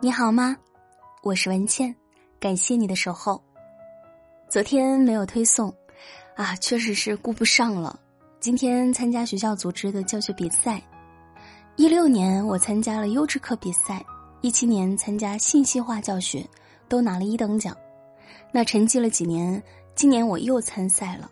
[0.00, 0.56] 你好吗？
[1.24, 1.92] 我是文倩，
[2.38, 3.42] 感谢你的守候。
[4.48, 5.74] 昨天没有推送，
[6.36, 7.98] 啊，确实是顾不上了。
[8.38, 10.80] 今天参加学校组织的教学比赛，
[11.74, 14.06] 一六年我参加了优质课比赛，
[14.40, 16.48] 一七年参加信息化教学，
[16.88, 17.76] 都拿了一等奖。
[18.52, 19.60] 那沉寂了几年，
[19.96, 21.28] 今年我又参赛了，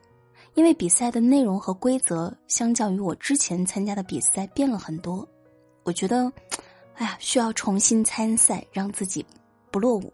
[0.54, 5.24] 因为比赛的内容和规则相较于我之前参加的比赛变了很多，
[5.84, 6.32] 我觉得。
[6.96, 9.24] 哎呀，需要重新参赛，让自己
[9.70, 10.12] 不落伍。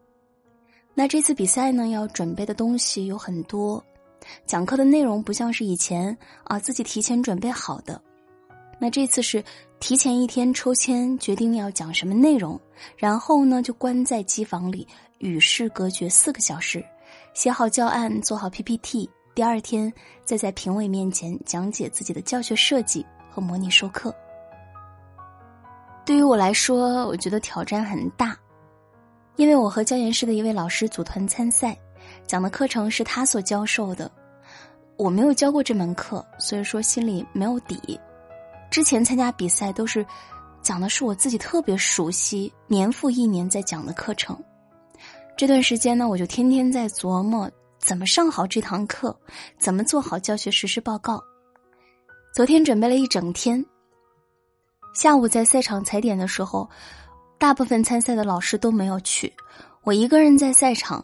[0.95, 3.83] 那这次比赛呢，要准备的东西有很多，
[4.47, 8.01] 讲课的内容不像是以前啊自己提前准备好的。
[8.79, 9.43] 那这次是
[9.79, 12.61] 提前一天抽签决定要讲什么内容，
[12.97, 14.87] 然后呢就关在机房里
[15.19, 16.85] 与世隔绝四个小时，
[17.33, 19.93] 写好教案，做好 PPT，第二天
[20.25, 24.13] 再在评委面前讲解自己的教学设计和模拟授课。
[26.05, 28.37] 对于我来说，我觉得挑战很大，
[29.37, 31.79] 因为我和教研室的一位老师组团参赛，
[32.27, 34.11] 讲的课程是他所教授的，
[34.97, 37.99] 我没有教过这门课，所以说心里没有底。
[38.69, 40.05] 之前参加比赛都是
[40.61, 44.37] 讲的是我自己特别熟悉、年复一年在讲的课程，
[45.37, 49.17] 这段时间呢，我就天天在琢磨怎么上好这堂课，
[49.57, 51.23] 怎么做好教学实施报告。
[52.35, 53.65] 昨天准备了一整天。
[54.95, 56.69] 下午在赛场踩点的时候，
[57.39, 59.33] 大部分参赛的老师都没有去，
[59.85, 61.03] 我一个人在赛场，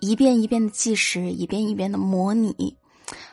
[0.00, 2.76] 一遍一遍的计时，一遍一遍的模拟。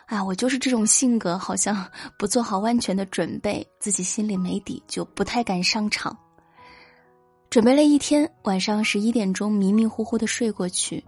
[0.06, 1.86] 哎，我就是这种性格，好像
[2.20, 6.16] 不做好万全的准备，自己心里没底，就不太敢上场。
[7.50, 11.03] 准备了一天，晚上十一点钟迷迷糊糊的睡过去，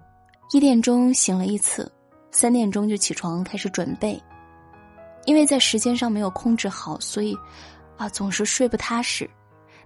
[0.52, 1.90] 一点钟醒了一次，
[2.32, 4.22] 三点钟就起床开始准备，
[5.26, 7.38] 因为在时间上没有控制好，所以。
[7.98, 9.30] 啊，总是睡不踏实，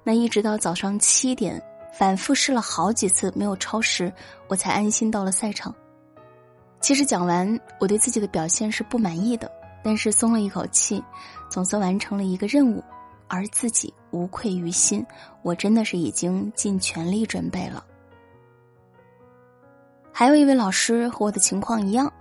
[0.04, 1.62] 那一直到早上七点，
[1.98, 4.12] 反复试了好几次没有超时，
[4.48, 5.74] 我才安心到了赛场。
[6.82, 9.50] 其实讲完，我对自己的表现是不满意的，
[9.84, 11.02] 但是松了一口气，
[11.50, 12.84] 总算完成了一个任务，
[13.28, 15.06] 而自己无愧于心。
[15.42, 17.86] 我真的是已经尽全力准备了。
[20.12, 22.12] 还有一位老师和我的情况一样，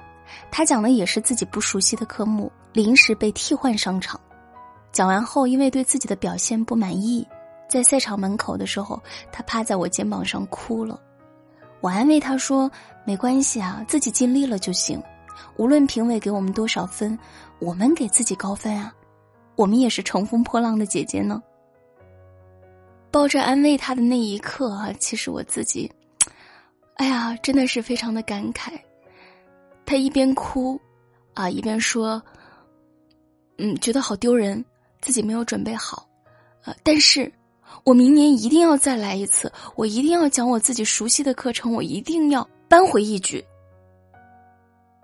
[0.51, 4.21] 他讲的也是自己不熟悉的科目，临时被替换上场。
[4.93, 7.27] 讲完后，因为对自己的表现不满意，
[7.69, 11.01] 在赛场门口的时候，他趴在我肩膀上哭了。
[11.81, 12.71] 我安慰他说
[13.07, 15.03] ：“没关系啊，自己尽力了就行。
[15.57, 17.19] 无论评委给我们多少分，
[17.59, 18.93] 我们给自己高分啊。
[19.57, 21.43] 我们也是乘风破浪的姐姐呢。”
[23.13, 25.91] 抱着安慰他的那一刻啊，其实我自己，
[26.97, 28.73] 哎呀，真的是非常的感慨。
[29.87, 30.81] 他一边哭，
[31.35, 32.23] 啊，一边说
[33.59, 34.65] ：“嗯，觉得好丢人。”
[35.01, 36.07] 自己没有准备好，
[36.65, 37.33] 呃，但是，
[37.85, 43.45] 我明年一定要再来一次，我一定要讲我自己熟悉的课程，我一定要扳回一局。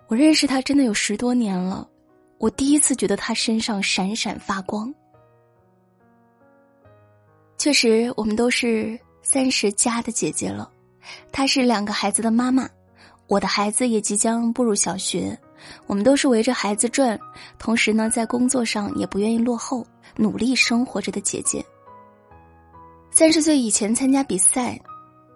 [0.09, 1.89] 我认识他真的有十多年了，
[2.39, 4.93] 我第一次觉得他身上闪闪发光。
[7.59, 10.71] 确实，我们都是三十加的姐姐了，
[11.33, 12.69] 她是两个孩子的妈妈，
[13.27, 15.37] 我的孩子也即将步入小学。
[15.87, 17.19] 我们都是围着孩子转，
[17.59, 19.87] 同时呢，在工作上也不愿意落后，
[20.17, 21.65] 努力生活着的姐姐。
[23.11, 24.78] 三十岁以前参加比赛，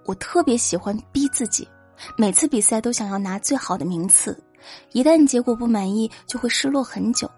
[0.05, 1.67] 我特别喜欢逼自己，
[2.17, 4.39] 每次比赛都想要拿最好的名次，
[4.93, 7.31] 一旦结果不满意，就会失落很久。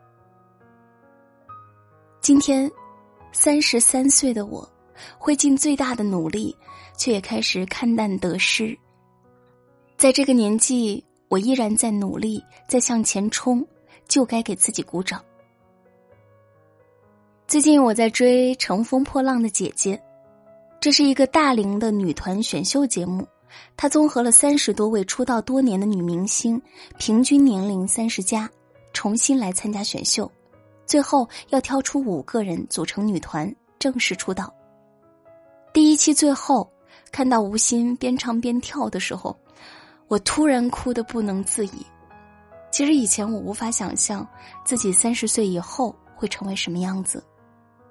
[2.21, 2.71] 今天，
[3.33, 4.69] 三十三岁的我，
[5.19, 6.57] 会尽最大的努力，
[6.97, 8.77] 却也开始看淡得失。
[9.97, 11.05] 在这个年纪。
[11.33, 13.67] 我依然在努力，在向前冲，
[14.07, 15.25] 就该给自己鼓掌。
[17.49, 19.97] 最近我在追《乘风破浪的姐姐》，
[20.79, 23.27] 这是一个大龄的女团选秀节目，
[23.79, 26.61] 它综合了三十多位出道多年的女明星，
[26.99, 28.47] 平均年龄三十加，
[28.93, 30.31] 重新来参加选秀，
[30.85, 34.53] 最后要挑出五个人组成女团正式出道。
[35.73, 36.71] 第一期最后，
[37.11, 39.35] 看到吴昕边唱边跳的时候。
[40.13, 41.87] 我突然哭得不能自已。
[42.71, 44.29] 其实以前我无法想象
[44.63, 47.25] 自己三十岁以后会成为什么样子，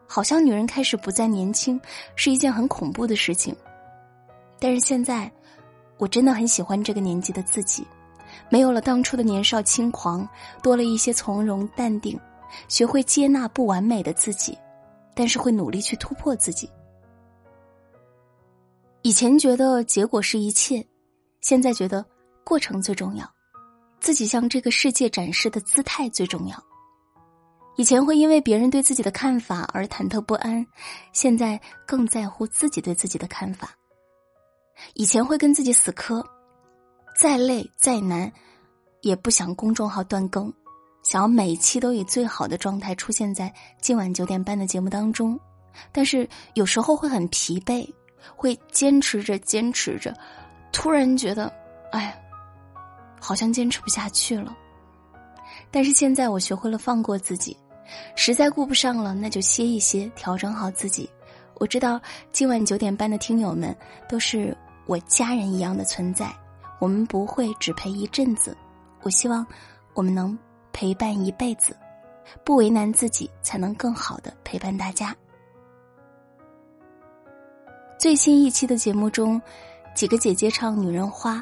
[0.06, 1.82] 好像女人开始不再年轻
[2.16, 3.56] 是一件很恐怖的事情。
[4.60, 5.32] 但是现在，
[5.98, 7.88] 我真的很喜欢这个年纪的自己，
[8.52, 10.30] 没有了当初的年少轻狂，
[10.62, 12.20] 多了一些从容淡定，
[12.68, 14.56] 学会接纳不完美的自己，
[15.16, 16.70] 但是会努力去突破自己。
[19.02, 20.86] 以前觉得结果是一切。
[21.42, 22.06] 现在觉得
[22.44, 23.30] 过程最重要，
[24.00, 26.64] 自己向这个世界展示的姿态最重要。
[27.78, 30.66] 以前会因为别人对自己的看法而忐忑不安，
[31.14, 33.72] 现在更在乎自己对自己的看法。
[34.94, 36.24] 以前会跟自己死磕，
[37.20, 38.32] 再累再难，
[39.02, 40.54] 也不想公众号断更，
[41.04, 45.40] 想要每期都以最好的状态出现在今晚九点半的节目当中。
[45.92, 47.88] 但是有时候会很疲惫，
[48.36, 50.14] 会坚持着坚持着，
[50.72, 51.52] 突然觉得，
[51.92, 52.20] 哎，
[53.20, 54.56] 好像坚持不下去了。
[55.70, 57.56] 但是现在我学会了放过自己，
[58.16, 61.10] 实在顾不上了，那就歇一歇，调整好自己。
[61.56, 62.02] 我知道
[62.32, 63.76] 今晚九点半的听友们
[64.10, 64.56] 都是
[64.88, 66.34] 我家人一样的存在，
[66.80, 68.58] 我们不会只陪一阵子。
[69.02, 69.46] 我希望
[69.94, 70.38] 我们能
[70.74, 71.76] 陪伴一辈子，
[72.44, 75.16] 不为难自己，才能更好的陪伴大家。
[78.00, 79.40] 最新一期的节目中，
[79.94, 81.36] 几个姐姐唱《女人花》，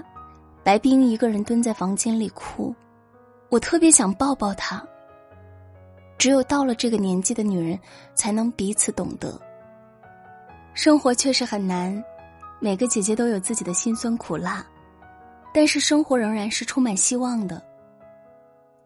[0.63, 2.73] 白冰一个人蹲在房间里哭，
[3.49, 4.83] 我特别想抱抱她。
[6.17, 7.79] 只有到了这个年纪的女人，
[8.13, 9.39] 才能彼此懂得。
[10.73, 12.03] 生活确实很难，
[12.59, 14.65] 每个姐姐都有自己的辛酸苦辣，
[15.53, 17.63] 但是生活仍然是充满希望的。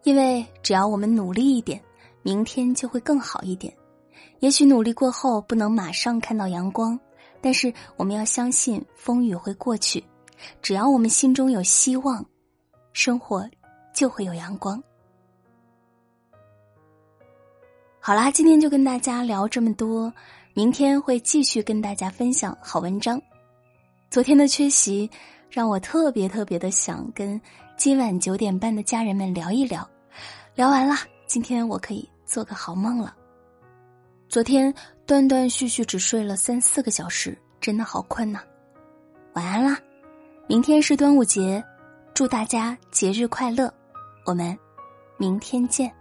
[0.04, 1.80] 因为只要我们努力一点，
[2.22, 3.74] 明天就会更好一点。
[4.40, 6.98] 也许努力过后不能马上看到阳光。
[7.44, 10.02] 但是我们要相信风雨会过去，
[10.62, 12.24] 只要我们心中有希望，
[12.94, 13.46] 生活
[13.92, 14.82] 就会有阳光。
[18.00, 20.10] 好啦，今天就跟大家聊这么多，
[20.54, 23.20] 明天会继续跟大家分享好文章。
[24.08, 25.10] 昨天的缺席
[25.50, 27.38] 让我特别特别的想跟
[27.76, 29.86] 今晚九点半的家人们聊一聊，
[30.54, 30.96] 聊完了，
[31.26, 33.14] 今天我可以做个好梦了。
[34.30, 34.74] 昨天。
[35.06, 38.40] 断断续续只睡了三四个小时，真的好困呐！
[39.34, 39.78] 晚安啦！
[40.46, 41.62] 明天是端午节，
[42.14, 43.72] 祝大家节日快乐！
[44.24, 44.58] 我们
[45.18, 45.92] 明天见。